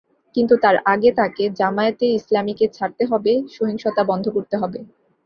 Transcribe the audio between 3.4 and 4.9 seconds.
সহিংসতা বন্ধ করতে হবে।